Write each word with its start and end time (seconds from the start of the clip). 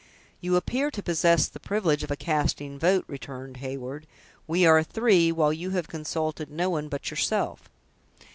"You 0.39 0.55
appear 0.55 0.89
to 0.89 1.03
possess 1.03 1.47
the 1.47 1.59
privilege 1.59 2.01
of 2.01 2.09
a 2.09 2.15
casting 2.15 2.79
vote," 2.79 3.05
returned 3.07 3.57
Heyward; 3.57 4.07
"we 4.47 4.65
are 4.65 4.81
three, 4.81 5.31
while 5.31 5.53
you 5.53 5.69
have 5.77 5.87
consulted 5.87 6.49
no 6.49 6.71
one 6.71 6.89
but 6.89 7.11
yourself." 7.11 7.69